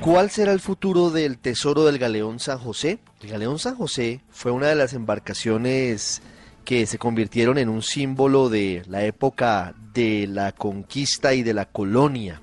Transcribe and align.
¿Cuál 0.00 0.30
será 0.30 0.52
el 0.52 0.60
futuro 0.60 1.10
del 1.10 1.38
tesoro 1.38 1.84
del 1.84 1.98
galeón 1.98 2.38
San 2.38 2.58
José? 2.58 3.00
El 3.20 3.30
galeón 3.30 3.58
San 3.58 3.74
José 3.74 4.20
fue 4.30 4.52
una 4.52 4.68
de 4.68 4.76
las 4.76 4.92
embarcaciones 4.94 6.22
que 6.64 6.86
se 6.86 6.98
convirtieron 6.98 7.58
en 7.58 7.68
un 7.68 7.82
símbolo 7.82 8.48
de 8.48 8.84
la 8.86 9.04
época 9.04 9.74
de 9.92 10.26
la 10.28 10.52
conquista 10.52 11.34
y 11.34 11.42
de 11.42 11.52
la 11.52 11.66
colonia, 11.66 12.40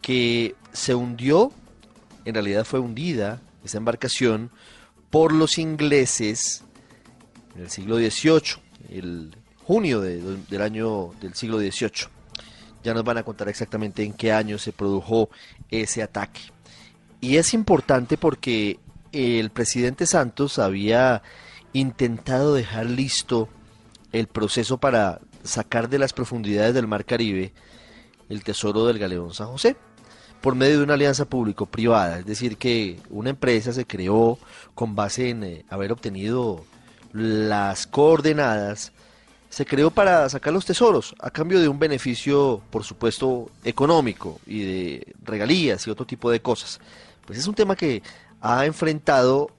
que 0.00 0.54
se 0.72 0.94
hundió, 0.94 1.52
en 2.24 2.34
realidad 2.34 2.64
fue 2.64 2.78
hundida 2.78 3.40
esa 3.64 3.78
embarcación 3.78 4.50
por 5.10 5.32
los 5.32 5.58
ingleses 5.58 6.62
en 7.56 7.62
el 7.62 7.70
siglo 7.70 7.96
XVIII, 7.96 8.62
el 8.90 9.36
junio 9.64 10.00
del 10.00 10.62
año 10.62 11.10
del 11.20 11.34
siglo 11.34 11.58
XVIII. 11.58 12.08
Ya 12.84 12.94
nos 12.94 13.04
van 13.04 13.18
a 13.18 13.22
contar 13.22 13.48
exactamente 13.48 14.04
en 14.04 14.12
qué 14.12 14.32
año 14.32 14.56
se 14.56 14.72
produjo 14.72 15.30
ese 15.68 16.02
ataque. 16.02 16.51
Y 17.22 17.36
es 17.36 17.54
importante 17.54 18.18
porque 18.18 18.80
el 19.12 19.50
presidente 19.50 20.06
Santos 20.06 20.58
había 20.58 21.22
intentado 21.72 22.52
dejar 22.52 22.86
listo 22.86 23.48
el 24.10 24.26
proceso 24.26 24.78
para 24.78 25.20
sacar 25.44 25.88
de 25.88 26.00
las 26.00 26.12
profundidades 26.12 26.74
del 26.74 26.88
Mar 26.88 27.04
Caribe 27.04 27.52
el 28.28 28.42
tesoro 28.42 28.86
del 28.86 28.98
galeón 28.98 29.32
San 29.34 29.46
José 29.46 29.76
por 30.40 30.56
medio 30.56 30.78
de 30.78 30.82
una 30.82 30.94
alianza 30.94 31.24
público-privada, 31.24 32.18
es 32.18 32.26
decir, 32.26 32.56
que 32.56 32.98
una 33.08 33.30
empresa 33.30 33.72
se 33.72 33.86
creó 33.86 34.36
con 34.74 34.96
base 34.96 35.30
en 35.30 35.44
eh, 35.44 35.64
haber 35.70 35.92
obtenido 35.92 36.64
las 37.12 37.86
coordenadas, 37.86 38.90
se 39.48 39.64
creó 39.64 39.92
para 39.92 40.28
sacar 40.28 40.52
los 40.52 40.64
tesoros, 40.64 41.14
a 41.20 41.30
cambio 41.30 41.60
de 41.60 41.68
un 41.68 41.78
beneficio, 41.78 42.60
por 42.70 42.82
supuesto, 42.82 43.50
económico 43.62 44.40
y 44.44 44.62
de 44.64 45.14
regalías 45.22 45.86
y 45.86 45.90
otro 45.90 46.06
tipo 46.06 46.28
de 46.28 46.42
cosas. 46.42 46.80
Pues 47.26 47.38
es 47.38 47.46
un 47.46 47.54
tema 47.54 47.76
que 47.76 48.02
ha 48.40 48.66
enfrentado 48.66 49.50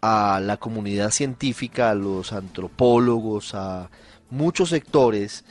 a 0.00 0.40
la 0.42 0.56
comunidad 0.56 1.10
científica, 1.10 1.90
a 1.90 1.94
los 1.94 2.32
antropólogos, 2.32 3.54
a 3.54 3.90
muchos 4.30 4.70
sectores 4.70 5.44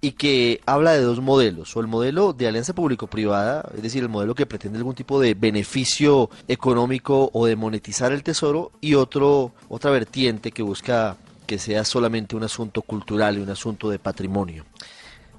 y 0.00 0.12
que 0.12 0.60
habla 0.66 0.92
de 0.92 1.00
dos 1.00 1.20
modelos, 1.20 1.76
o 1.76 1.80
el 1.80 1.86
modelo 1.86 2.32
de 2.32 2.46
alianza 2.46 2.74
público-privada, 2.74 3.68
es 3.74 3.82
decir, 3.82 4.02
el 4.02 4.08
modelo 4.08 4.34
que 4.34 4.46
pretende 4.46 4.78
algún 4.78 4.94
tipo 4.94 5.20
de 5.20 5.34
beneficio 5.34 6.30
económico 6.48 7.30
o 7.32 7.46
de 7.46 7.56
monetizar 7.56 8.12
el 8.12 8.22
tesoro, 8.22 8.72
y 8.80 8.94
otro, 8.94 9.52
otra 9.68 9.90
vertiente 9.90 10.52
que 10.52 10.62
busca 10.62 11.16
que 11.46 11.58
sea 11.58 11.84
solamente 11.84 12.36
un 12.36 12.42
asunto 12.42 12.82
cultural 12.82 13.38
y 13.38 13.40
un 13.40 13.50
asunto 13.50 13.88
de 13.88 13.98
patrimonio. 13.98 14.64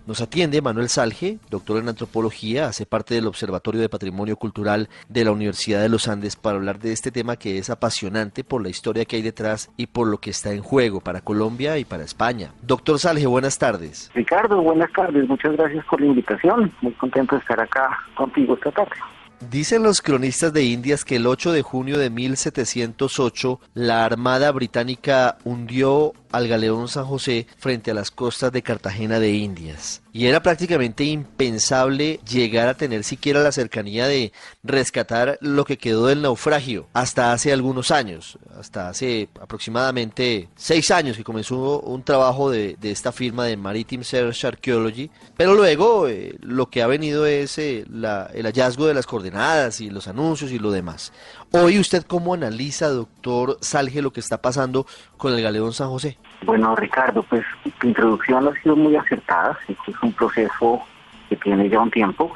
Nos 0.08 0.22
atiende 0.22 0.62
Manuel 0.62 0.88
Salge, 0.88 1.38
doctor 1.50 1.80
en 1.80 1.90
antropología, 1.90 2.68
hace 2.68 2.86
parte 2.86 3.14
del 3.14 3.28
Observatorio 3.28 3.82
de 3.82 3.90
Patrimonio 3.90 4.38
Cultural 4.38 4.88
de 5.10 5.26
la 5.26 5.34
Universidad 5.34 5.82
de 5.82 5.90
los 5.90 6.08
Andes 6.08 6.38
para 6.38 6.56
hablar 6.56 6.80
de 6.80 6.94
este 6.94 7.12
tema 7.12 7.36
que 7.36 7.58
es 7.58 7.70
apasionante 7.70 8.46
por 8.46 8.64
la 8.64 8.70
historia 8.70 9.04
que 9.04 9.18
hay 9.18 9.22
detrás 9.22 9.70
y 9.76 9.88
por 9.88 10.08
lo 10.08 10.20
que 10.20 10.30
está 10.30 10.54
en 10.54 10.62
juego 10.62 11.02
para 11.02 11.20
Colombia 11.20 11.78
y 11.78 11.84
para 11.84 12.06
España. 12.06 12.54
Doctor 12.62 13.00
Salge, 13.00 13.28
buenas 13.28 13.60
tardes. 13.60 14.10
Ricardo, 14.14 14.62
buenas 14.62 14.94
tardes. 14.94 15.28
Muchas 15.28 15.58
gracias 15.58 15.84
por 15.88 16.00
la 16.00 16.08
invitación. 16.08 16.72
Muy 16.80 16.94
contento 16.94 17.36
de 17.36 17.42
estar 17.42 17.60
acá 17.60 17.90
contigo 18.16 18.54
esta 18.54 18.72
tarde. 18.72 18.96
Dicen 19.40 19.84
los 19.84 20.02
cronistas 20.02 20.52
de 20.52 20.64
Indias 20.64 21.06
que 21.06 21.18
el 21.18 21.28
8 21.28 21.52
de 21.52 21.62
junio 21.62 22.00
de 22.00 22.10
1708 22.10 23.60
la 23.76 24.04
Armada 24.04 24.52
Británica 24.52 25.38
hundió 25.44 26.14
al 26.32 26.48
galeón 26.48 26.88
San 26.88 27.06
José 27.06 27.46
frente 27.58 27.92
a 27.92 27.94
las 27.94 28.10
costas 28.10 28.52
de 28.52 28.64
Cartagena 28.64 29.20
de 29.20 29.34
Indias 29.34 30.02
y 30.18 30.26
era 30.26 30.42
prácticamente 30.42 31.04
impensable 31.04 32.20
llegar 32.28 32.68
a 32.68 32.74
tener 32.74 33.04
siquiera 33.04 33.44
la 33.44 33.52
cercanía 33.52 34.08
de 34.08 34.34
rescatar 34.64 35.38
lo 35.42 35.64
que 35.64 35.78
quedó 35.78 36.08
del 36.08 36.24
naufragio 36.24 36.88
hasta 36.92 37.34
hace 37.34 37.54
algunos 37.54 37.92
años, 37.92 38.40
hasta 38.60 38.90
hace 38.90 39.30
aproximadamente 39.40 40.50
seis 40.56 40.90
años 40.90 41.18
que 41.18 41.24
comenzó 41.24 41.82
un 41.82 42.02
trabajo 42.02 42.50
de, 42.50 42.76
esta 42.82 43.12
firma 43.12 43.46
de 43.46 43.58
Maritime 43.58 44.04
Search 44.04 44.44
Archaeology, 44.44 45.12
pero 45.36 45.54
luego 45.54 46.08
eh, 46.08 46.36
lo 46.42 46.68
que 46.72 46.82
ha 46.82 46.88
venido 46.88 47.28
es 47.28 47.60
eh, 47.60 47.86
el 47.88 48.46
hallazgo 48.48 48.88
de 48.88 48.96
las 48.96 49.06
coordenadas 49.06 49.82
y 49.82 49.92
los 49.92 50.08
anuncios 50.08 50.52
y 50.52 50.58
lo 50.58 50.72
demás. 50.72 51.14
Hoy 51.52 51.78
usted 51.78 52.02
cómo 52.02 52.34
analiza, 52.34 52.90
doctor 52.90 53.60
Salge, 53.62 54.02
lo 54.02 54.12
que 54.12 54.22
está 54.22 54.42
pasando 54.42 54.88
con 55.18 55.32
el 55.36 55.44
galeón 55.44 55.74
San 55.74 55.90
José. 55.90 56.18
Bueno, 56.46 56.76
Ricardo, 56.76 57.24
pues 57.24 57.44
tu 57.80 57.88
introducción 57.88 58.48
ha 58.48 58.62
sido 58.62 58.76
muy 58.76 58.96
acertada, 58.96 59.58
es 59.68 59.96
un 60.02 60.14
proceso 60.14 60.82
que 61.30 61.36
tiene 61.36 61.68
ya 61.70 61.80
un 61.80 61.92
tiempo 61.92 62.34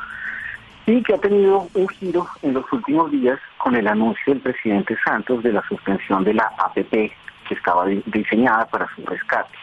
y 0.85 1.03
que 1.03 1.13
ha 1.13 1.17
tenido 1.17 1.67
un 1.73 1.87
giro 1.87 2.27
en 2.41 2.53
los 2.53 2.71
últimos 2.73 3.11
días 3.11 3.39
con 3.57 3.75
el 3.75 3.87
anuncio 3.87 4.33
del 4.33 4.41
presidente 4.41 4.97
Santos 5.05 5.43
de 5.43 5.53
la 5.53 5.61
suspensión 5.67 6.23
de 6.23 6.33
la 6.33 6.51
APP 6.57 6.91
que 6.91 7.53
estaba 7.53 7.85
diseñada 7.85 8.65
para 8.65 8.87
su 8.95 9.05
rescate. 9.05 9.55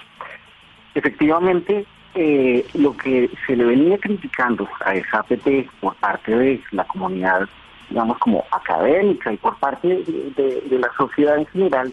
Efectivamente, 0.94 1.84
eh, 2.15 2.66
lo 2.75 2.97
que 2.97 3.31
se 3.47 3.56
le 3.56 3.65
venía 3.65 3.98
criticando 3.98 4.69
a 4.84 4.94
esa 4.94 5.19
APP 5.19 5.69
por 5.81 5.94
parte 5.97 6.37
de 6.37 6.62
la 6.71 6.84
comunidad, 6.84 7.48
digamos 7.91 8.19
como 8.19 8.44
académica 8.50 9.32
y 9.32 9.37
por 9.37 9.56
parte 9.59 9.88
de 9.88 10.78
la 10.78 10.91
sociedad 10.97 11.38
en 11.38 11.47
general, 11.47 11.93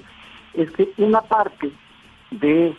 es 0.53 0.71
que 0.71 0.89
una 0.97 1.21
parte 1.21 1.71
de 2.39 2.75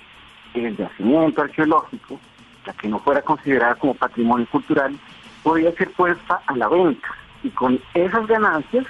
el 0.55 0.77
yacimiento 0.77 1.43
arqueológico, 1.43 2.19
la 2.65 2.73
que 2.73 2.89
no 2.89 2.99
fuera 3.01 3.23
considerada 3.23 3.75
como 3.75 3.95
patrimonio 3.95 4.47
cultural, 4.51 4.97
podía 5.43 5.73
ser 5.73 5.91
puesta 5.93 6.41
a 6.47 6.57
la 6.57 6.69
venta 6.69 7.09
y 7.43 7.51
con 7.51 7.81
esas 7.95 8.27
ganancias 8.27 8.87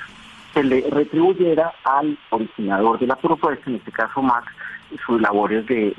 se 0.54 0.65
le 0.65 0.88
retribuyera 0.91 1.72
al 1.84 2.19
originador 2.31 2.99
de 2.99 3.06
la 3.06 3.16
propuesta, 3.16 3.69
en 3.69 3.77
este 3.77 3.93
caso 3.93 4.22
Max, 4.22 4.47
sus 5.04 5.21
labores 5.21 5.66
de, 5.66 5.94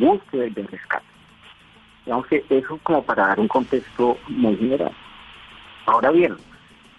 búsqueda 0.00 0.46
y 0.46 0.50
de 0.50 0.66
rescate. 0.66 1.04
Digamos 2.04 2.26
que 2.26 2.44
eso 2.50 2.80
como 2.82 3.04
para 3.04 3.28
dar 3.28 3.38
un 3.38 3.46
contexto 3.46 4.18
muy 4.26 4.56
general. 4.56 4.92
Ahora 5.86 6.10
bien, 6.10 6.36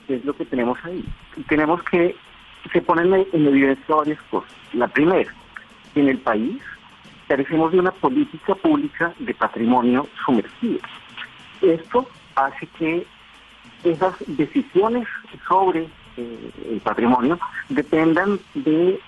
¿qué 0.07 0.15
es 0.15 0.23
lo 0.23 0.33
que 0.33 0.45
tenemos 0.45 0.77
ahí? 0.85 1.03
Tenemos 1.49 1.83
que 1.83 2.15
se 2.71 2.81
ponen 2.81 3.13
en 3.33 3.47
evidencia 3.47 3.95
varias 3.95 4.21
cosas. 4.31 4.53
La 4.71 4.87
primera, 4.87 5.29
en 5.95 6.07
el 6.07 6.19
país 6.19 6.61
carecemos 7.27 7.71
de 7.71 7.79
una 7.79 7.91
política 7.91 8.55
pública 8.55 9.13
de 9.19 9.33
patrimonio 9.33 10.07
sumergido. 10.25 10.79
Esto 11.61 12.07
hace 12.35 12.67
que 12.77 13.05
esas 13.83 14.15
decisiones 14.27 15.07
sobre 15.47 15.87
eh, 16.17 16.51
el 16.71 16.81
patrimonio 16.81 17.39
dependan 17.69 18.39
de, 18.53 18.99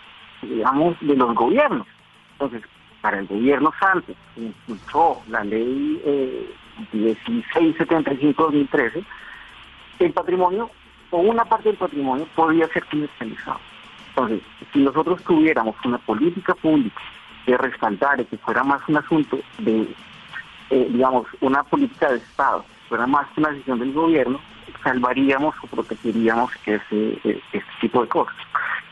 digamos, 0.42 0.96
de 1.02 1.16
los 1.16 1.36
gobiernos. 1.36 1.86
Entonces, 2.34 2.64
para 3.02 3.20
el 3.20 3.28
gobierno 3.28 3.72
Santos, 3.80 4.16
que 4.34 4.42
impulsó 4.42 5.22
la 5.30 5.44
ley 5.44 6.02
eh, 6.06 6.50
1675-2013, 6.94 9.06
el 10.00 10.12
patrimonio 10.12 10.72
o 11.12 11.20
una 11.20 11.46
parte 11.46 11.70
del 11.70 11.78
patrimonio 11.78 12.28
podía 12.36 12.68
ser 12.70 12.84
comercializado. 12.86 13.60
Entonces, 14.10 14.42
si 14.74 14.80
nosotros 14.80 15.24
tuviéramos 15.24 15.76
una 15.86 16.00
política 16.00 16.56
pública 16.56 17.00
de 17.46 17.58
respaldar 17.58 18.20
y 18.20 18.26
que 18.26 18.38
fuera 18.38 18.64
más 18.64 18.82
un 18.88 18.98
asunto 18.98 19.40
de, 19.60 19.88
eh, 20.70 20.88
digamos, 20.92 21.28
una 21.42 21.64
política 21.64 22.12
de 22.12 22.18
Estado, 22.18 22.66
fuera 22.90 23.08
más 23.08 23.28
una 23.38 23.50
decisión 23.50 23.80
del 23.80 23.94
gobierno, 23.94 24.40
salvaríamos 24.84 25.56
o 25.62 25.68
protegeríamos 25.68 26.52
ese, 26.66 27.20
e, 27.24 27.42
este 27.52 27.72
tipo 27.82 28.02
de 28.02 28.08
cosas. 28.08 28.36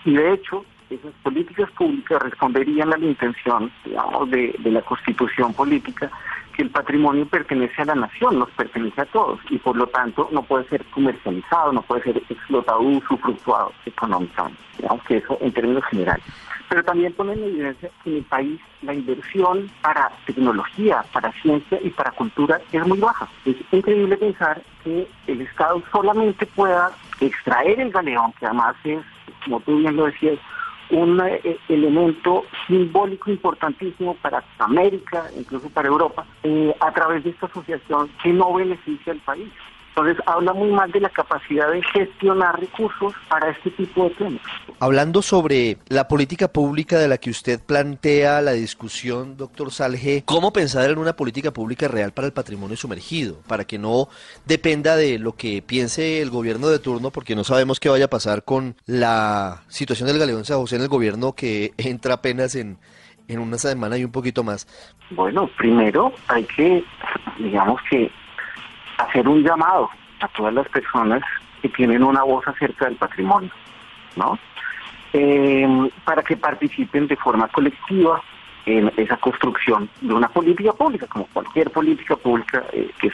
Y 0.06 0.14
de 0.14 0.34
hecho, 0.34 0.66
esas 0.90 1.14
políticas 1.24 1.70
públicas 1.72 2.22
responderían 2.22 2.94
a 2.94 2.98
la 2.98 3.06
intención, 3.06 3.72
digamos, 3.86 4.30
de, 4.30 4.56
de 4.60 4.72
la 4.72 4.82
constitución 4.82 5.54
política 5.54 6.12
que 6.54 6.64
el 6.64 6.70
patrimonio 6.70 7.26
pertenece 7.26 7.82
a 7.82 7.86
la 7.86 7.96
nación, 7.96 8.40
nos 8.40 8.50
pertenece 8.52 9.02
a 9.02 9.06
todos 9.06 9.40
y 9.50 9.58
por 9.58 9.76
lo 9.76 9.88
tanto 9.88 10.30
no 10.32 10.44
puede 10.44 10.66
ser 10.66 10.86
comercializado, 10.86 11.74
no 11.74 11.82
puede 11.82 12.04
ser 12.04 12.18
explotado, 12.30 12.80
usufructuado 12.80 13.72
económicamente. 13.86 14.62
Digamos 14.78 15.04
que 15.06 15.18
eso 15.18 15.38
en 15.42 15.52
términos 15.52 15.84
generales. 15.86 16.24
Pero 16.70 16.84
también 16.84 17.14
pone 17.14 17.34
en 17.34 17.44
evidencia 17.44 17.90
que 18.04 18.10
en 18.10 18.16
el 18.18 18.24
país 18.24 18.60
la 18.82 18.94
inversión 18.94 19.70
para 19.82 20.12
tecnología, 20.26 21.04
para 21.12 21.32
ciencia 21.42 21.80
y 21.82 21.90
para 21.90 22.12
cultura 22.12 22.60
es 22.72 22.88
muy 22.88 23.00
baja. 23.00 23.28
Es 23.46 23.56
increíble 23.72 24.18
pensar 24.18 24.62
que 24.84 25.08
el 25.28 25.42
Estado 25.42 25.82
solamente 25.92 26.46
pueda 26.48 26.92
extraer 27.20 27.80
el 27.80 27.92
galeón, 27.92 28.34
que 28.40 28.46
además 28.46 28.76
es, 28.84 29.00
como 29.44 29.60
tú 29.62 29.78
bien 29.78 29.96
lo 29.96 30.06
decías, 30.06 30.40
un 30.90 31.20
eh, 31.22 31.58
elemento 31.70 32.44
simbólico 32.68 33.32
importantísimo 33.32 34.16
para 34.16 34.44
América, 34.60 35.30
incluso 35.36 35.70
para 35.70 35.88
Europa, 35.88 36.26
eh, 36.44 36.76
a 36.80 36.92
través 36.92 37.24
de 37.24 37.32
esta 37.32 37.48
asociación 37.48 38.10
que 38.22 38.32
no 38.32 38.54
beneficia 38.54 39.14
al 39.14 39.20
país. 39.20 39.50
Entonces 39.96 40.18
habla 40.26 40.54
muy 40.54 40.72
mal 40.72 40.92
de 40.92 41.00
la 41.00 41.10
capacidad 41.10 41.72
de 41.72 41.84
gestionar 41.84 42.60
recursos 42.60 43.14
para 43.30 43.52
este 43.52 43.70
tipo 43.70 44.06
de 44.06 44.10
temas. 44.16 44.42
Hablando 44.80 45.22
sobre 45.22 45.78
la 45.88 46.08
política 46.08 46.48
pública 46.48 46.98
de 46.98 47.08
la 47.08 47.20
que 47.20 47.30
usted 47.30 47.60
plantea 47.64 48.42
la 48.42 48.54
discusión, 48.54 49.38
doctor 49.38 49.72
Salge, 49.72 50.24
¿cómo 50.26 50.52
pensar 50.52 50.90
en 50.90 50.98
una 50.98 51.14
política 51.14 51.52
pública 51.52 51.88
real 51.88 52.12
para 52.12 52.26
el 52.26 52.34
patrimonio 52.34 52.76
sumergido? 52.76 53.38
Para 53.48 53.66
que 53.66 53.78
no 53.78 54.08
dependa 54.46 54.96
de 54.96 55.20
lo 55.20 55.36
que 55.36 55.62
piense 55.62 56.24
el 56.24 56.32
gobierno 56.32 56.70
de 56.70 56.80
turno, 56.80 57.12
porque 57.12 57.36
no 57.36 57.44
sabemos 57.44 57.80
qué 57.80 57.90
vaya 57.90 58.06
a 58.06 58.10
pasar 58.10 58.44
con 58.44 58.76
la 58.88 59.62
situación 59.68 60.08
del 60.08 60.18
Galeón 60.18 60.44
San 60.44 60.58
José 60.58 60.78
en 60.78 60.82
el 60.82 60.88
gobierno 60.88 61.34
que 61.34 61.72
entra 61.78 62.16
apenas 62.16 62.56
en, 62.56 62.80
en 63.28 63.38
una 63.38 63.60
semana 63.60 63.96
y 63.96 64.04
un 64.04 64.12
poquito 64.12 64.44
más. 64.44 64.68
Bueno, 65.12 65.48
primero 65.56 66.12
hay 66.30 66.46
que, 66.46 66.84
digamos 67.38 67.80
que 67.92 68.10
hacer 68.98 69.28
un 69.28 69.44
llamado 69.44 69.90
a 70.20 70.28
todas 70.30 70.54
las 70.54 70.68
personas 70.70 71.22
que 71.62 71.70
tienen 71.70 72.04
una 72.04 72.24
voz 72.24 72.48
acerca 72.48 72.86
del 72.86 72.96
patrimonio, 72.96 73.52
¿no? 74.16 74.38
Eh, 75.14 75.90
para 76.04 76.24
que 76.24 76.36
participen 76.38 77.08
de 77.08 77.16
forma 77.16 77.48
colectiva 77.48 78.22
en 78.66 78.92
esa 78.98 79.18
construcción 79.18 79.90
de 80.02 80.14
una 80.14 80.30
política 80.30 80.74
pública, 80.74 81.06
como 81.08 81.26
cualquier 81.28 81.70
política 81.70 82.16
pública 82.16 82.64
eh, 82.72 82.92
que 83.00 83.12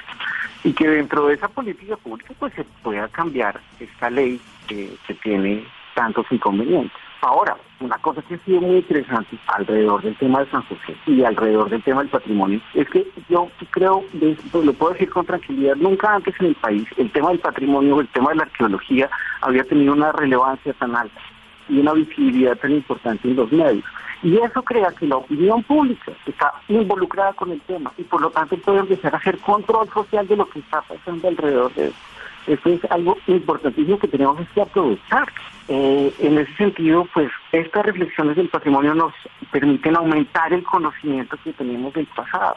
y 0.64 0.74
que 0.74 0.88
dentro 0.88 1.28
de 1.28 1.36
esa 1.36 1.48
política 1.48 1.96
pública 1.96 2.34
pues 2.38 2.54
se 2.54 2.66
pueda 2.84 3.08
cambiar 3.08 3.60
esta 3.80 4.10
ley 4.10 4.42
que 4.68 4.98
tiene 5.24 5.66
tantos 5.96 6.26
inconvenientes. 6.32 7.09
Ahora, 7.22 7.58
una 7.82 7.98
cosa 7.98 8.22
que 8.22 8.36
ha 8.36 8.40
sido 8.40 8.62
muy 8.62 8.78
interesante 8.78 9.38
alrededor 9.48 10.02
del 10.02 10.16
tema 10.18 10.40
de 10.40 10.52
San 10.52 10.62
José 10.64 10.96
y 11.06 11.24
alrededor 11.24 11.70
del 11.70 11.84
tema 11.84 12.02
del 12.02 12.10
patrimonio 12.10 12.62
es 12.74 12.90
que 12.90 13.06
yo 13.28 13.50
creo, 13.72 14.06
lo 14.54 14.74
puedo 14.74 14.94
decir 14.94 15.10
con 15.10 15.26
tranquilidad, 15.26 15.76
nunca 15.76 16.14
antes 16.14 16.34
en 16.40 16.48
el 16.48 16.56
país 16.56 16.88
el 16.96 17.12
tema 17.12 17.30
del 17.30 17.40
patrimonio, 17.40 18.00
el 18.00 18.08
tema 18.10 18.30
de 18.30 18.38
la 18.38 18.44
arqueología 18.44 19.10
había 19.42 19.66
tenido 19.66 19.94
una 19.94 20.14
relevancia 20.14 20.74
tan 20.74 20.96
alta 20.96 21.20
y 21.68 21.80
una 21.80 21.94
visibilidad 21.94 22.58
tan 22.58 22.72
importante 22.72 23.28
en 23.28 23.36
los 23.36 23.52
medios. 23.52 23.86
Y 24.24 24.38
eso 24.38 24.62
crea 24.64 24.92
que 24.92 25.08
la 25.08 25.18
opinión 25.18 25.64
pública 25.64 26.12
está 26.26 26.54
involucrada 26.70 27.34
con 27.34 27.52
el 27.52 27.62
tema 27.62 27.92
y 27.98 28.04
por 28.04 28.22
lo 28.22 28.30
tanto 28.30 28.58
puede 28.58 28.80
empezar 28.80 29.14
a 29.14 29.18
hacer 29.18 29.38
control 29.40 29.90
social 29.90 30.26
de 30.28 30.38
lo 30.38 30.50
que 30.50 30.60
está 30.60 30.82
pasando 30.82 31.28
alrededor 31.28 31.74
de 31.74 31.88
eso. 31.88 31.98
Eso 32.50 32.70
es 32.70 32.84
algo 32.90 33.16
importantísimo 33.28 34.00
que 34.00 34.08
tenemos 34.08 34.38
que 34.56 34.62
aprovechar. 34.62 35.32
Eh, 35.68 36.12
en 36.18 36.40
ese 36.40 36.52
sentido, 36.56 37.08
pues 37.14 37.30
estas 37.52 37.86
reflexiones 37.86 38.36
del 38.36 38.50
patrimonio 38.50 38.96
nos 38.96 39.14
permiten 39.52 39.96
aumentar 39.96 40.52
el 40.52 40.64
conocimiento 40.64 41.38
que 41.44 41.54
tenemos 41.54 41.94
del 41.94 42.08
pasado 42.08 42.56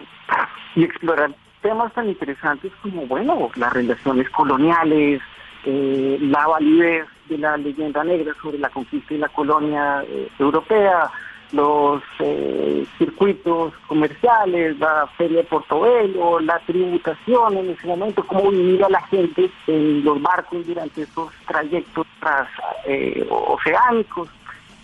y 0.74 0.84
explorar 0.84 1.30
temas 1.60 1.92
tan 1.92 2.08
interesantes 2.08 2.72
como, 2.80 3.06
bueno, 3.06 3.50
las 3.56 3.72
relaciones 3.74 4.30
coloniales, 4.30 5.20
eh, 5.66 6.18
la 6.22 6.46
validez 6.46 7.06
de 7.28 7.36
la 7.36 7.58
leyenda 7.58 8.02
negra 8.02 8.32
sobre 8.40 8.58
la 8.58 8.70
conquista 8.70 9.12
y 9.12 9.18
la 9.18 9.28
colonia 9.28 10.02
eh, 10.08 10.28
europea, 10.38 11.10
los 11.52 12.02
eh, 12.18 12.86
circuitos 12.98 13.74
comerciales, 13.86 14.78
la 14.78 15.06
feria 15.18 15.38
de 15.38 15.44
Portobelo, 15.44 16.40
la 16.40 16.58
tributación 16.60 17.58
en 17.58 17.70
ese 17.70 17.86
momento, 17.86 18.26
cómo 18.26 18.50
vivía 18.50 18.88
la 18.88 19.02
gente 19.02 19.50
en 19.66 20.04
los 20.04 20.20
barcos 20.20 20.66
durante 20.66 21.02
esos 21.02 21.30
trayectos 21.46 22.06
tras, 22.20 22.48
eh, 22.86 23.26
oceánicos. 23.30 24.28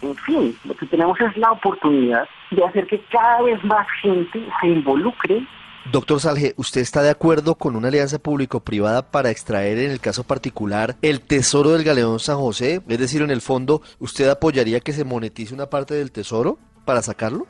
En 0.02 0.14
fin, 0.14 0.56
lo 0.64 0.74
que 0.74 0.86
tenemos 0.86 1.20
es 1.20 1.36
la 1.36 1.52
oportunidad 1.52 2.28
de 2.50 2.64
hacer 2.64 2.86
que 2.86 3.00
cada 3.10 3.42
vez 3.42 3.62
más 3.64 3.86
gente 4.00 4.40
se 4.60 4.66
involucre 4.68 5.44
Doctor 5.90 6.20
Salge, 6.20 6.52
¿usted 6.58 6.82
está 6.82 7.00
de 7.00 7.08
acuerdo 7.08 7.55
con 7.55 7.75
una 7.75 7.88
alianza 7.88 8.19
público-privada 8.19 9.11
para 9.11 9.31
extraer 9.31 9.79
en 9.79 9.90
el 9.90 10.00
caso 10.00 10.23
particular 10.23 10.96
el 11.00 11.23
tesoro 11.23 11.70
del 11.70 11.82
galeón 11.82 12.19
San 12.19 12.37
José? 12.37 12.82
Es 12.87 12.99
decir, 12.99 13.23
en 13.23 13.31
el 13.31 13.40
fondo, 13.40 13.81
¿usted 13.99 14.29
apoyaría 14.29 14.81
que 14.81 14.93
se 14.93 15.05
monetice 15.05 15.55
una 15.55 15.70
parte 15.70 15.94
del 15.94 16.12
tesoro 16.12 16.58
para 16.85 17.00
sacarlo? 17.00 17.46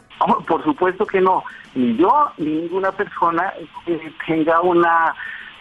por 0.46 0.62
supuesto 0.62 1.04
que 1.04 1.20
no. 1.20 1.42
Ni 1.74 1.96
yo, 1.96 2.30
ni 2.38 2.62
ninguna 2.62 2.92
persona 2.92 3.52
que 3.84 4.12
tenga 4.24 4.60
una, 4.60 5.14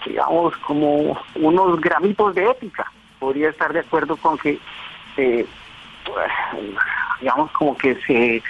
digamos, 0.05 0.55
como 0.57 1.17
unos 1.35 1.81
gramitos 1.81 2.35
de 2.35 2.51
ética. 2.51 2.91
Podría 3.19 3.49
estar 3.49 3.73
de 3.73 3.79
acuerdo 3.79 4.17
con 4.17 4.37
que, 4.37 4.59
eh, 5.17 5.47
digamos, 7.21 7.51
como 7.53 7.75
que 7.75 7.95
se 8.05 8.43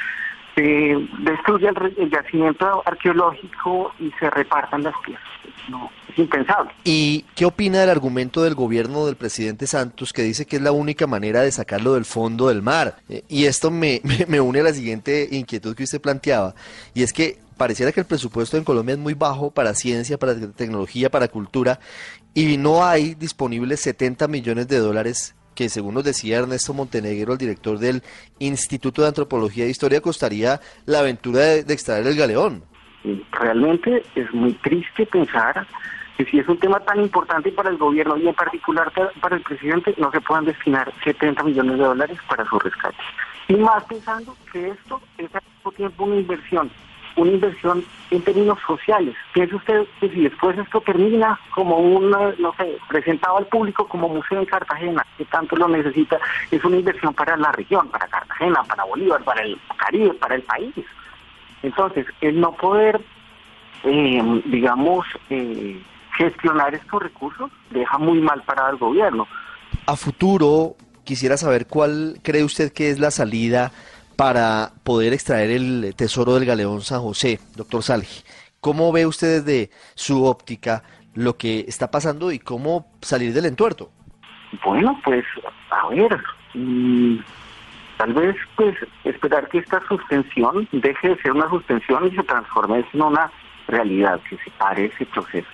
se 0.57 1.07
destruye 1.19 1.67
el, 1.67 2.09
yacimiento 2.09 2.81
arqueológico 2.83 3.93
y 3.99 4.11
se 4.19 4.27
repartan 4.31 4.81
las 4.81 4.95
piezas. 5.05 5.23
No, 5.69 5.91
es 6.09 6.17
impensable. 6.17 6.71
¿Y 6.83 7.25
qué 7.35 7.45
opina 7.45 7.79
del 7.79 7.91
argumento 7.91 8.41
del 8.41 8.55
gobierno 8.55 9.05
del 9.05 9.17
presidente 9.17 9.67
Santos 9.67 10.13
que 10.13 10.23
dice 10.23 10.47
que 10.47 10.55
es 10.55 10.61
la 10.61 10.71
única 10.71 11.05
manera 11.05 11.41
de 11.41 11.51
sacarlo 11.51 11.93
del 11.93 12.05
fondo 12.05 12.47
del 12.47 12.63
mar? 12.63 12.97
Eh, 13.07 13.23
y 13.27 13.45
esto 13.45 13.69
me, 13.71 14.01
me 14.27 14.41
une 14.41 14.61
a 14.61 14.63
la 14.63 14.73
siguiente 14.73 15.27
inquietud 15.31 15.75
que 15.75 15.83
usted 15.83 16.01
planteaba, 16.01 16.55
y 16.95 17.03
es 17.03 17.13
que 17.13 17.37
pareciera 17.55 17.91
que 17.91 17.99
el 17.99 18.05
presupuesto 18.07 18.57
en 18.57 18.63
Colombia 18.63 18.93
es 18.93 18.99
muy 18.99 19.13
bajo 19.13 19.51
para 19.51 19.75
ciencia, 19.75 20.17
para 20.17 20.35
tecnología, 20.51 21.11
para 21.11 21.27
cultura, 21.27 21.79
y 22.33 22.57
no 22.57 22.83
hay 22.83 23.13
disponibles 23.13 23.79
70 23.81 24.27
millones 24.27 24.67
de 24.67 24.77
dólares 24.77 25.35
que 25.57 25.69
según 25.69 25.95
nos 25.95 26.03
decía 26.03 26.37
Ernesto 26.37 26.71
Montenegro, 26.71 27.33
el 27.33 27.39
director 27.39 27.79
del 27.79 28.03
Instituto 28.37 29.01
de 29.01 29.07
Antropología 29.07 29.65
e 29.65 29.69
Historia, 29.69 30.01
costaría 30.01 30.61
la 30.85 30.99
aventura 30.99 31.39
de, 31.39 31.73
extraer 31.73 32.05
el 32.05 32.15
galeón. 32.15 32.63
Realmente 33.31 34.03
es 34.13 34.31
muy 34.35 34.53
triste 34.53 35.07
pensar 35.07 35.65
que 36.15 36.25
si 36.25 36.37
es 36.37 36.47
un 36.47 36.59
tema 36.59 36.79
tan 36.81 37.01
importante 37.01 37.51
para 37.51 37.71
el 37.71 37.77
gobierno 37.77 38.17
y 38.17 38.27
en 38.27 38.35
particular 38.35 38.91
para 39.19 39.35
el 39.35 39.41
presidente, 39.41 39.95
no 39.97 40.11
se 40.11 40.21
puedan 40.21 40.45
destinar 40.45 40.93
70 41.03 41.43
millones 41.43 41.79
de 41.79 41.83
dólares 41.85 42.19
para 42.29 42.45
su 42.45 42.59
rescate. 42.59 42.97
Y 43.47 43.55
más 43.55 43.83
pensando 43.85 44.37
que 44.51 44.69
esto 44.69 45.01
es 45.17 45.33
al 45.33 45.41
mismo 45.55 45.71
tiempo 45.71 46.03
una 46.03 46.17
inversión 46.17 46.69
una 47.17 47.31
inversión 47.31 47.83
en 48.11 48.21
términos 48.21 48.57
sociales. 48.65 49.15
Piense 49.33 49.55
usted 49.55 49.85
que 49.99 50.09
si 50.09 50.21
después 50.21 50.57
esto 50.57 50.79
termina 50.81 51.37
como 51.53 51.77
un, 51.77 52.11
no 52.11 52.53
sé, 52.57 52.77
presentado 52.87 53.37
al 53.37 53.47
público 53.47 53.87
como 53.87 54.07
museo 54.07 54.39
en 54.39 54.45
Cartagena, 54.45 55.05
que 55.17 55.25
tanto 55.25 55.55
lo 55.55 55.67
necesita, 55.67 56.17
es 56.51 56.63
una 56.63 56.77
inversión 56.77 57.13
para 57.13 57.35
la 57.35 57.51
región, 57.51 57.89
para 57.89 58.07
Cartagena, 58.07 58.63
para 58.63 58.85
Bolívar, 58.85 59.23
para 59.23 59.41
el 59.41 59.59
Caribe, 59.77 60.13
para 60.13 60.35
el 60.35 60.43
país. 60.43 60.73
Entonces, 61.63 62.05
el 62.21 62.39
no 62.39 62.53
poder, 62.53 63.01
eh, 63.83 64.41
digamos, 64.45 65.05
eh, 65.29 65.81
gestionar 66.17 66.73
estos 66.75 67.01
recursos 67.01 67.51
deja 67.71 67.97
muy 67.97 68.21
mal 68.21 68.43
para 68.43 68.69
el 68.69 68.77
gobierno. 68.77 69.27
A 69.85 69.95
futuro, 69.95 70.75
quisiera 71.03 71.37
saber 71.37 71.67
cuál 71.67 72.19
cree 72.21 72.43
usted 72.43 72.71
que 72.71 72.89
es 72.89 72.99
la 72.99 73.11
salida 73.11 73.71
para 74.17 74.71
poder 74.83 75.13
extraer 75.13 75.51
el 75.51 75.93
tesoro 75.95 76.33
del 76.33 76.45
galeón 76.45 76.81
San 76.81 77.01
José, 77.01 77.39
doctor 77.55 77.83
Salgi. 77.83 78.23
¿Cómo 78.59 78.91
ve 78.91 79.05
usted 79.05 79.43
desde 79.43 79.69
su 79.93 80.25
óptica 80.25 80.83
lo 81.13 81.37
que 81.37 81.65
está 81.67 81.91
pasando 81.91 82.31
y 82.31 82.39
cómo 82.39 82.87
salir 83.01 83.31
del 83.31 83.45
entuerto? 83.45 83.91
Bueno, 84.65 84.99
pues 85.05 85.23
a 85.69 85.87
ver, 85.89 86.19
mm, 86.55 87.17
tal 87.97 88.13
vez 88.13 88.35
pues 88.55 88.75
esperar 89.03 89.47
que 89.49 89.59
esta 89.59 89.81
suspensión 89.87 90.67
deje 90.71 91.09
de 91.09 91.21
ser 91.21 91.33
una 91.33 91.49
suspensión 91.49 92.07
y 92.07 92.15
se 92.15 92.23
transforme 92.23 92.83
en 92.91 93.01
una 93.01 93.31
realidad, 93.67 94.19
que 94.27 94.37
se 94.37 94.49
pare 94.57 94.85
ese 94.85 95.05
proceso, 95.05 95.47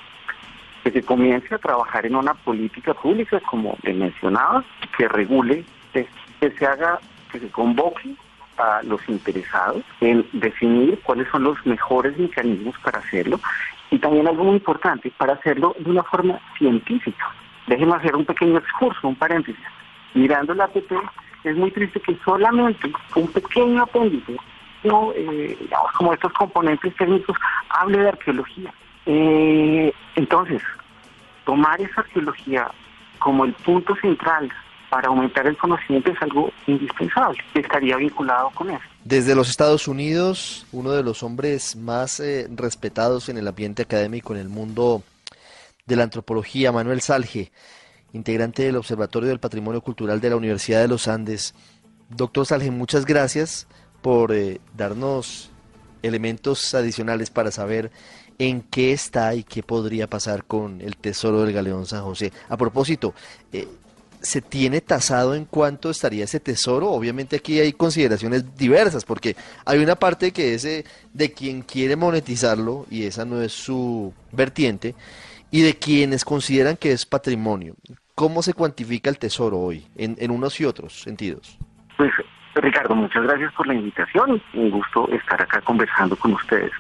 que 0.86 0.92
se 0.92 1.04
comience 1.04 1.54
a 1.54 1.58
trabajar 1.58 2.06
en 2.06 2.16
una 2.16 2.34
política 2.34 2.94
pública, 2.94 3.42
como 3.42 3.78
le 3.84 3.94
mencionaba, 3.94 4.64
que 4.98 5.10
regule, 5.10 5.66
que 5.92 6.08
se 6.40 6.66
haga, 6.66 7.00
que 7.30 7.40
se 7.40 7.50
convoque 7.50 8.16
a 8.58 8.82
los 8.84 9.02
interesados 9.08 9.84
en 10.02 10.26
definir 10.34 11.00
cuáles 11.04 11.28
son 11.30 11.44
los 11.44 11.66
mejores 11.66 12.18
mecanismos 12.18 12.76
para 12.80 13.00
hacerlo 13.00 13.40
y 13.92 14.00
también 14.00 14.28
algo 14.28 14.44
muy 14.44 14.56
importante, 14.56 15.12
para 15.18 15.34
hacerlo 15.34 15.76
de 15.78 15.92
una 15.92 16.04
forma 16.04 16.40
científica. 16.58 17.32
Déjenme 17.68 17.96
hacer 17.96 18.16
un 18.16 18.26
pequeño 18.26 18.58
excurso, 18.58 19.08
un 19.08 19.16
paréntesis. 19.16 19.64
Mirando 20.16 20.54
la 20.54 20.66
APP, 20.66 20.92
es 21.44 21.56
muy 21.56 21.72
triste 21.72 22.00
que 22.00 22.18
solamente 22.26 22.92
un 23.16 23.28
pequeño 23.32 23.84
apéndice, 23.84 24.38
no, 24.84 25.12
eh, 25.16 25.56
digamos, 25.60 25.92
como 25.94 26.14
estos 26.14 26.34
componentes 26.34 26.96
técnicos, 26.96 27.38
hable 27.70 28.00
de 28.00 28.10
arqueología. 28.10 28.74
Eh, 29.06 29.94
entonces, 30.16 30.62
tomar 31.46 31.80
esa 31.80 32.02
arqueología 32.02 32.70
como 33.20 33.46
el 33.46 33.54
punto 33.54 33.96
central 33.98 34.52
para 34.94 35.08
aumentar 35.08 35.48
el 35.48 35.58
conocimiento 35.58 36.12
es 36.12 36.22
algo 36.22 36.52
indispensable, 36.68 37.40
estaría 37.56 37.98
vinculado 37.98 38.52
con 38.52 38.70
eso. 38.70 38.84
Desde 39.04 39.34
los 39.34 39.50
Estados 39.50 39.88
Unidos, 39.88 40.68
uno 40.72 40.92
de 40.92 41.02
los 41.02 41.24
hombres 41.24 41.76
más 41.76 42.20
eh, 42.20 42.48
respetados 42.56 43.28
en 43.28 43.40
el 43.40 43.48
ambiente 43.48 43.82
académico 43.82 44.36
en 44.36 44.40
el 44.40 44.50
mundo 44.50 45.02
de 45.88 45.96
la 45.96 46.04
antropología, 46.04 46.72
Manuel 46.72 47.02
Salge, 47.02 47.52
integrante 48.12 48.62
del 48.62 48.76
Observatorio 48.76 49.30
del 49.30 49.40
Patrimonio 49.40 49.82
Cultural 49.82 50.22
de 50.22 50.30
la 50.30 50.36
Universidad 50.36 50.82
de 50.82 50.90
los 50.90 51.08
Andes. 51.08 51.56
Doctor 52.10 52.46
Salge, 52.46 52.70
muchas 52.70 53.08
gracias 53.08 53.66
por 54.04 54.32
eh, 54.32 54.62
darnos 54.78 55.50
elementos 56.04 56.76
adicionales 56.76 57.32
para 57.32 57.50
saber 57.50 57.90
en 58.38 58.62
qué 58.62 58.92
está 58.92 59.34
y 59.34 59.44
qué 59.44 59.64
podría 59.64 60.08
pasar 60.08 60.44
con 60.44 60.82
el 60.82 60.98
tesoro 60.98 61.42
del 61.42 61.52
Galeón 61.52 61.88
San 61.88 62.04
José. 62.04 62.32
A 62.48 62.58
propósito, 62.58 63.16
eh, 63.52 63.68
¿se 64.24 64.42
tiene 64.42 64.82
tasado 64.82 65.36
en 65.36 65.46
cuánto 65.46 65.90
estaría 65.90 66.24
ese 66.24 66.40
tesoro? 66.40 66.90
Obviamente 66.90 67.36
aquí 67.36 67.60
hay 67.60 67.74
consideraciones 67.74 68.58
diversas, 68.58 69.04
porque 69.06 69.36
hay 69.66 69.80
una 69.80 69.96
parte 69.96 70.32
que 70.32 70.56
es 70.56 70.66
eh, 70.66 70.86
de 71.14 71.34
quien 71.34 71.62
quiere 71.62 71.96
monetizarlo, 71.96 72.86
y 72.90 73.04
esa 73.04 73.26
no 73.26 73.42
es 73.42 73.52
su 73.52 74.14
vertiente, 74.32 74.96
y 75.52 75.62
de 75.62 75.76
quienes 75.76 76.26
consideran 76.26 76.78
que 76.78 76.94
es 76.94 77.06
patrimonio. 77.06 77.76
¿Cómo 78.16 78.42
se 78.42 78.54
cuantifica 78.54 79.10
el 79.10 79.20
tesoro 79.20 79.60
hoy, 79.60 79.86
en, 79.98 80.16
en 80.18 80.32
unos 80.32 80.60
y 80.60 80.66
otros 80.66 81.02
sentidos? 81.02 81.60
Pues 81.98 82.12
Ricardo, 82.56 82.96
muchas 82.96 83.24
gracias 83.24 83.52
por 83.54 83.68
la 83.68 83.74
invitación. 83.74 84.42
Un 84.54 84.72
gusto 84.72 85.10
estar 85.10 85.42
acá 85.42 85.62
conversando 85.62 86.16
con 86.16 86.34
ustedes. 86.34 86.72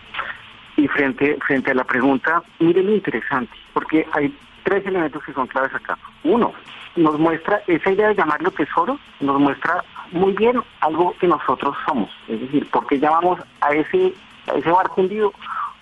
Y 0.77 0.87
frente, 0.87 1.37
frente 1.45 1.71
a 1.71 1.75
la 1.75 1.83
pregunta, 1.83 2.41
miren 2.59 2.85
lo 2.85 2.95
interesante, 2.95 3.53
porque 3.73 4.07
hay 4.13 4.35
tres 4.63 4.85
elementos 4.85 5.23
que 5.23 5.33
son 5.33 5.47
claves 5.47 5.73
acá. 5.73 5.97
Uno, 6.23 6.53
nos 6.95 7.17
muestra 7.19 7.61
esa 7.67 7.91
idea 7.91 8.09
de 8.09 8.15
llamarlo 8.15 8.51
tesoro, 8.51 8.99
nos 9.19 9.39
muestra 9.39 9.83
muy 10.11 10.33
bien 10.33 10.61
algo 10.81 11.15
que 11.19 11.27
nosotros 11.27 11.75
somos. 11.87 12.09
Es 12.27 12.39
decir, 12.39 12.69
¿por 12.69 12.85
qué 12.87 12.99
llamamos 12.99 13.39
a 13.61 13.73
ese, 13.73 14.13
a 14.47 14.57
ese 14.57 14.71
barco 14.71 15.01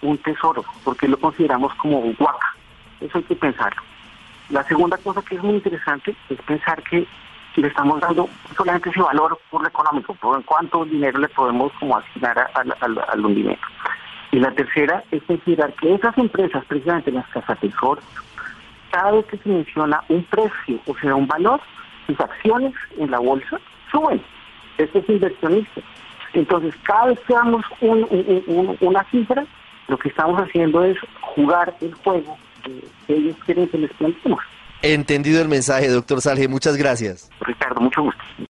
un 0.01 0.17
tesoro? 0.19 0.63
Porque 0.83 1.07
lo 1.07 1.17
consideramos 1.17 1.73
como 1.75 2.01
guaca. 2.17 2.55
Eso 3.01 3.17
hay 3.17 3.23
que 3.25 3.35
pensarlo. 3.35 3.81
La 4.50 4.63
segunda 4.63 4.97
cosa 4.97 5.21
que 5.21 5.35
es 5.35 5.43
muy 5.43 5.55
interesante 5.55 6.15
es 6.29 6.41
pensar 6.41 6.81
que 6.83 7.05
le 7.55 7.67
estamos 7.67 8.00
dando 8.00 8.29
solamente 8.55 8.89
ese 8.89 9.01
valor 9.01 9.38
por 9.50 9.61
lo 9.61 9.67
económico, 9.67 10.13
por 10.15 10.43
cuánto 10.45 10.85
dinero 10.85 11.19
le 11.19 11.27
podemos 11.29 11.71
como 11.79 11.97
asignar 11.97 12.50
al 12.53 13.25
hundimiento. 13.25 13.65
Y 14.31 14.39
la 14.39 14.51
tercera 14.51 15.03
es 15.11 15.21
considerar 15.23 15.73
que 15.73 15.93
esas 15.93 16.17
empresas, 16.17 16.63
precisamente 16.65 17.11
las 17.11 17.27
casas 17.27 17.59
tesoros, 17.59 18.03
cada 18.91 19.12
vez 19.12 19.25
que 19.25 19.38
se 19.38 19.50
menciona 19.50 20.03
un 20.10 20.24
precio, 20.25 20.79
o 20.86 20.95
sea, 20.98 21.15
un 21.15 21.27
valor, 21.27 21.60
sus 22.07 22.19
acciones 22.19 22.74
en 22.98 23.10
la 23.12 23.19
bolsa 23.19 23.60
suben. 23.91 24.21
Esto 24.77 25.00
es 25.00 25.10
inversionista. 25.10 25.81
Entonces, 26.33 26.74
cada 26.83 27.07
vez 27.07 27.19
que 27.21 27.33
damos 27.33 27.63
una 27.81 29.03
cifra, 29.12 29.45
lo 29.88 29.98
que 29.98 30.10
estamos 30.10 30.39
haciendo 30.41 30.83
es 30.83 30.98
jugar 31.21 31.75
el 31.81 31.93
juego 31.95 32.38
que 32.63 33.15
ellos 33.15 33.36
quieren 33.45 33.67
que 33.67 33.77
les 33.77 33.91
planteemos. 33.93 34.39
Entendido 34.81 35.41
el 35.41 35.48
mensaje, 35.48 35.89
doctor 35.89 36.21
Salge. 36.21 36.48
Muchas 36.48 36.77
gracias. 36.77 37.29
Ricardo, 37.41 37.81
mucho 37.81 38.03
gusto. 38.03 38.24